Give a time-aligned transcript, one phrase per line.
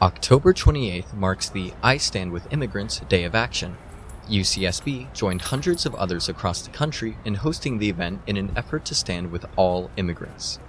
[0.00, 3.76] October 28th marks the I Stand with Immigrants Day of Action.
[4.30, 8.84] UCSB joined hundreds of others across the country in hosting the event in an effort
[8.84, 10.60] to stand with all immigrants.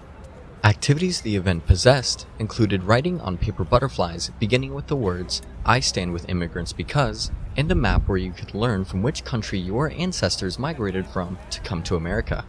[0.63, 6.11] Activities the event possessed included writing on paper butterflies beginning with the words, I stand
[6.11, 10.57] with immigrants because, and a map where you could learn from which country your ancestors
[10.57, 12.45] migrated from to come to America.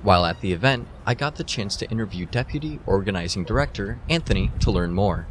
[0.00, 4.70] While at the event, I got the chance to interview Deputy Organizing Director Anthony to
[4.70, 5.26] learn more.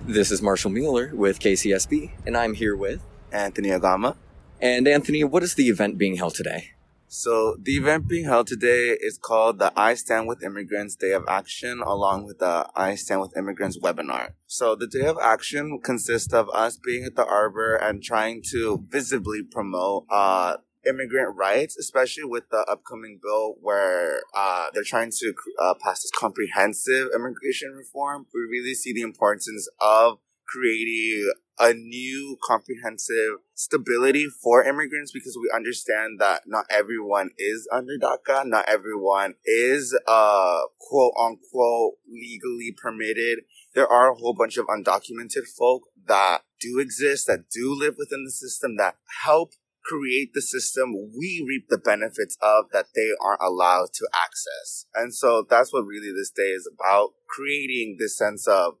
[0.00, 4.16] This is Marshall Mueller with KCSB, and I'm here with Anthony Agama.
[4.60, 6.70] And Anthony, what is the event being held today?
[7.14, 11.24] So the event being held today is called the I Stand with Immigrants Day of
[11.28, 14.30] Action, along with the I Stand with Immigrants webinar.
[14.46, 18.86] So the Day of Action consists of us being at the Arbor and trying to
[18.88, 25.34] visibly promote uh, immigrant rights, especially with the upcoming bill where uh, they're trying to
[25.60, 28.26] uh, pass this comprehensive immigration reform.
[28.34, 35.50] We really see the importance of creating a new comprehensive stability for immigrants because we
[35.54, 43.40] understand that not everyone is under DACA, not everyone is uh quote unquote legally permitted.
[43.74, 48.24] There are a whole bunch of undocumented folk that do exist, that do live within
[48.24, 49.52] the system, that help
[49.84, 54.86] create the system we reap the benefits of that they aren't allowed to access.
[54.94, 58.74] And so that's what really this day is about creating this sense of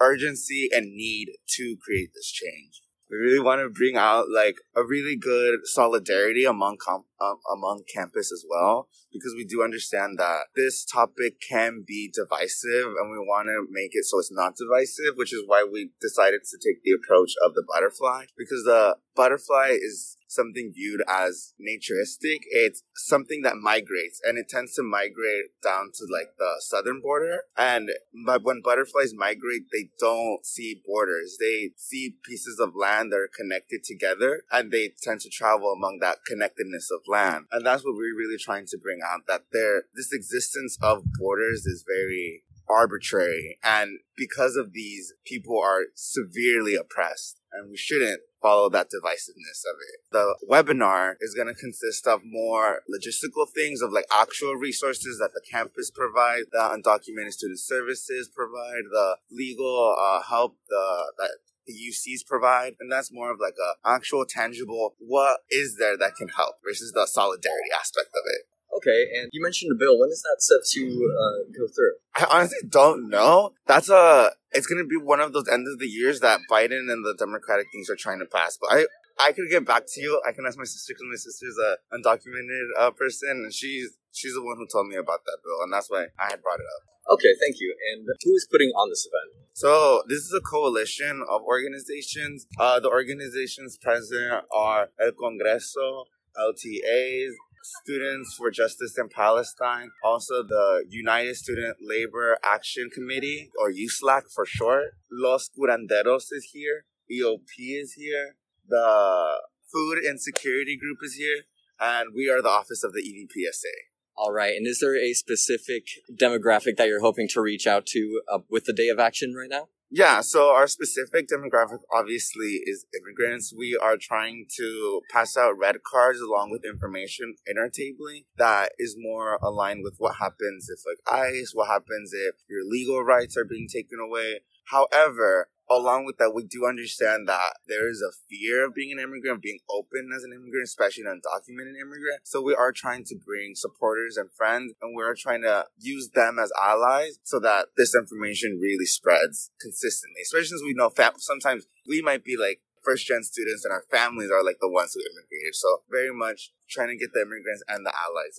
[0.00, 2.82] urgency and need to create this change.
[3.08, 7.84] We really want to bring out like a really good solidarity among com- um, among
[7.94, 13.18] campus as well, because we do understand that this topic can be divisive, and we
[13.18, 16.82] want to make it so it's not divisive, which is why we decided to take
[16.82, 22.40] the approach of the butterfly, because the butterfly is something viewed as naturistic.
[22.50, 27.42] It's something that migrates and it tends to migrate down to like the southern border.
[27.56, 27.90] And
[28.26, 31.36] but when butterflies migrate, they don't see borders.
[31.40, 35.98] They see pieces of land that are connected together and they tend to travel among
[36.00, 37.46] that connectedness of land.
[37.52, 41.66] And that's what we're really trying to bring out that there, this existence of borders
[41.66, 43.58] is very arbitrary.
[43.62, 49.76] And because of these, people are severely oppressed and we shouldn't follow that divisiveness of
[49.80, 50.00] it.
[50.12, 55.30] The webinar is going to consist of more logistical things of like actual resources that
[55.34, 61.30] the campus provide, the undocumented student services provide, the legal uh, help the that
[61.66, 66.14] the UCs provide, and that's more of like a actual tangible what is there that
[66.16, 68.55] can help versus the solidarity aspect of it.
[68.86, 69.98] Okay, and you mentioned a bill.
[69.98, 71.94] When is that set to uh, go through?
[72.14, 73.52] I honestly don't know.
[73.66, 74.30] That's a.
[74.52, 77.66] It's gonna be one of those end of the years that Biden and the Democratic
[77.72, 78.56] things are trying to pass.
[78.60, 78.86] But I,
[79.18, 80.22] I could get back to you.
[80.26, 84.34] I can ask my sister because my sister's a undocumented uh, person, and she's she's
[84.34, 86.66] the one who told me about that bill, and that's why I had brought it
[86.78, 86.86] up.
[87.14, 87.74] Okay, thank you.
[87.92, 89.46] And who is putting on this event?
[89.52, 92.46] So this is a coalition of organizations.
[92.58, 97.32] Uh, the organizations present are El Congreso, LTAs,
[97.82, 104.46] Students for Justice in Palestine, also the United Student Labor Action Committee, or USLAC for
[104.46, 104.94] short.
[105.10, 106.84] Los Curanderos is here.
[107.10, 108.36] EOP is here.
[108.68, 109.40] The
[109.72, 111.44] Food Insecurity Group is here.
[111.80, 113.74] And we are the office of the EVPSA.
[114.16, 114.54] All right.
[114.54, 118.64] And is there a specific demographic that you're hoping to reach out to uh, with
[118.64, 119.68] the Day of Action right now?
[119.88, 123.54] Yeah, so our specific demographic obviously is immigrants.
[123.56, 128.72] We are trying to pass out red cards along with information in our tabling that
[128.78, 133.36] is more aligned with what happens if like ICE, what happens if your legal rights
[133.36, 134.40] are being taken away.
[134.70, 139.02] However, along with that, we do understand that there is a fear of being an
[139.02, 142.22] immigrant, being open as an immigrant, especially an undocumented immigrant.
[142.24, 146.38] So we are trying to bring supporters and friends, and we're trying to use them
[146.38, 150.22] as allies so that this information really spreads consistently.
[150.22, 154.30] Especially since we know sometimes we might be like first gen students and our families
[154.30, 155.54] are like the ones who immigrated.
[155.54, 158.38] So very much trying to get the immigrants and the allies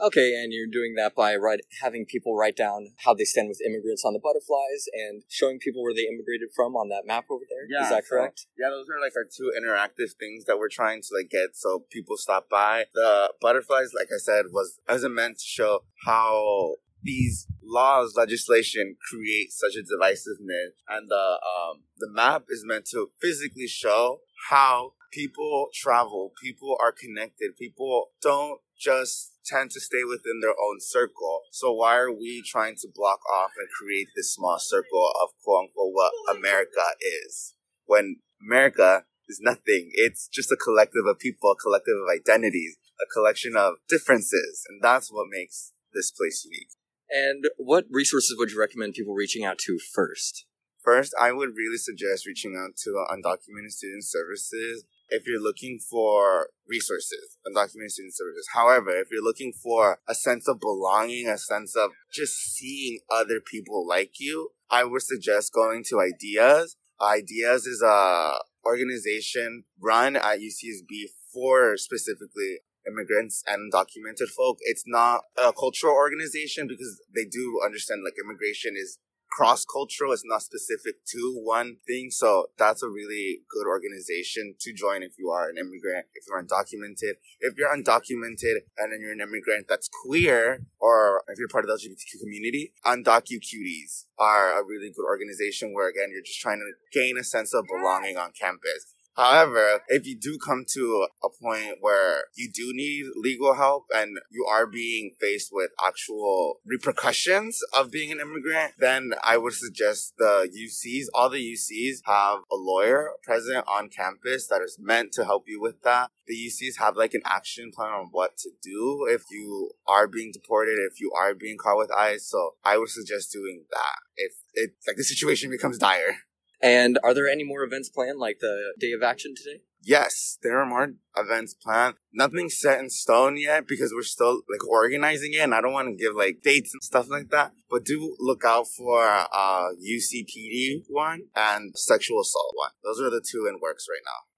[0.00, 3.60] Okay, and you're doing that by write, having people write down how they stand with
[3.64, 7.44] immigrants on the butterflies and showing people where they immigrated from on that map over
[7.48, 7.66] there.
[7.70, 8.40] Yeah, Is that correct?
[8.40, 11.54] So, yeah, those are like our two interactive things that we're trying to like get
[11.54, 12.86] so people stop by.
[12.94, 18.96] The butterflies, like I said, was as a meant to show how these laws, legislation
[19.10, 24.20] create such a divisiveness, and the um, the map is meant to physically show
[24.50, 30.80] how people travel, people are connected, people don't just tend to stay within their own
[30.80, 31.42] circle.
[31.50, 35.64] So why are we trying to block off and create this small circle of quote
[35.64, 36.82] unquote what America
[37.24, 37.54] is?
[37.86, 39.90] When America is nothing.
[39.92, 44.64] It's just a collective of people, a collective of identities, a collection of differences.
[44.68, 46.70] And that's what makes this place unique.
[47.10, 50.46] And what resources would you recommend people reaching out to first?
[50.82, 56.48] First, I would really suggest reaching out to undocumented student services if you're looking for
[56.68, 58.48] resources, undocumented student services.
[58.54, 63.40] However, if you're looking for a sense of belonging, a sense of just seeing other
[63.40, 66.76] people like you, I would suggest going to Ideas.
[67.00, 74.58] Ideas is a organization run at UCSB for specifically immigrants and undocumented folk.
[74.62, 78.98] It's not a cultural organization because they do understand like immigration is
[79.36, 80.12] cross cultural.
[80.12, 82.10] It's not specific to one thing.
[82.10, 86.42] So that's a really good organization to join if you are an immigrant, if you're
[86.42, 87.16] undocumented.
[87.40, 91.68] If you're undocumented and then you're an immigrant that's queer or if you're part of
[91.68, 96.60] the LGBTQ community, Undocu Cuties are a really good organization where again, you're just trying
[96.60, 98.94] to gain a sense of belonging on campus.
[99.14, 104.18] However, if you do come to a point where you do need legal help and
[104.30, 110.14] you are being faced with actual repercussions of being an immigrant, then I would suggest
[110.16, 115.24] the UCs, all the UCs have a lawyer present on campus that is meant to
[115.24, 116.10] help you with that.
[116.26, 120.30] The UCs have like an action plan on what to do if you are being
[120.32, 122.24] deported, if you are being caught with ICE.
[122.24, 126.16] So I would suggest doing that if it like the situation becomes dire.
[126.62, 129.62] And are there any more events planned, like the day of action today?
[129.84, 131.96] Yes, there are more events planned.
[132.12, 135.88] Nothing set in stone yet because we're still like organizing it, and I don't want
[135.88, 137.52] to give like dates and stuff like that.
[137.68, 142.70] But do look out for uh UCPD one and sexual assault one.
[142.84, 144.28] Those are the two in works right now.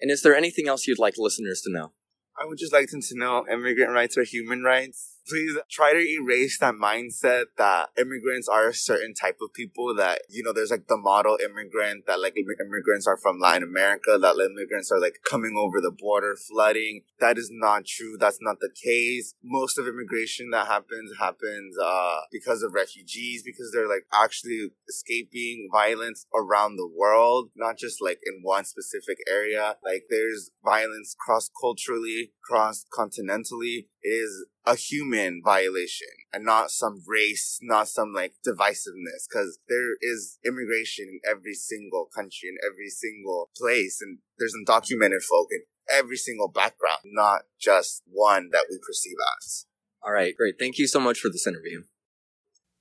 [0.00, 1.92] And is there anything else you'd like listeners to know?
[2.40, 5.98] I would just like them to know immigrant rights are human rights please try to
[5.98, 10.70] erase that mindset that immigrants are a certain type of people that, you know, there's
[10.70, 15.18] like the model immigrant that like immigrants are from Latin America, that immigrants are like
[15.28, 17.02] coming over the border, flooding.
[17.20, 18.16] That is not true.
[18.18, 19.34] That's not the case.
[19.42, 25.68] Most of immigration that happens happens, uh, because of refugees, because they're like actually escaping
[25.72, 29.76] violence around the world, not just like in one specific area.
[29.84, 33.86] Like there's violence cross culturally, cross continentally.
[34.04, 39.24] It is a human violation and not some race, not some like divisiveness.
[39.32, 44.00] Cause there is immigration in every single country, in every single place.
[44.02, 49.66] And there's undocumented folk in every single background, not just one that we perceive as.
[50.02, 50.56] All right, great.
[50.58, 51.84] Thank you so much for this interview.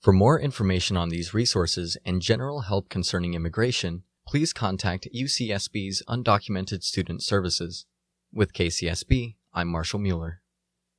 [0.01, 6.83] For more information on these resources and general help concerning immigration, please contact UCSB's Undocumented
[6.83, 7.85] Student Services.
[8.33, 10.42] With KCSB, I'm Marshall Mueller.